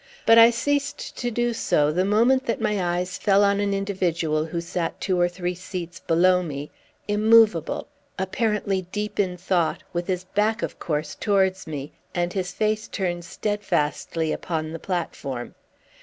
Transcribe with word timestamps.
But 0.25 0.39
I 0.39 0.49
ceased 0.49 1.15
to 1.17 1.29
do 1.29 1.53
so 1.53 1.91
the 1.91 2.03
moment 2.03 2.47
that 2.47 2.59
my 2.59 2.83
eyes 2.97 3.19
fell 3.19 3.43
on 3.43 3.59
an 3.59 3.71
individual 3.71 4.45
who 4.45 4.59
sat 4.59 4.99
two 4.99 5.21
or 5.21 5.29
three 5.29 5.53
seats 5.53 5.99
below 5.99 6.41
me, 6.41 6.71
immovable, 7.07 7.87
apparently 8.17 8.87
deep 8.91 9.19
in 9.19 9.37
thought, 9.37 9.83
with 9.93 10.07
his 10.07 10.23
back, 10.23 10.63
of 10.63 10.79
course, 10.79 11.13
towards 11.13 11.67
me, 11.67 11.91
and 12.15 12.33
his 12.33 12.51
face 12.51 12.87
turned 12.87 13.25
steadfastly 13.25 14.31
upon 14.31 14.71
the 14.71 14.79
platform. 14.79 15.53